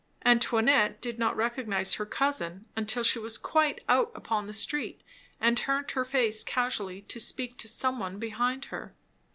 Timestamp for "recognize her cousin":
1.35-2.65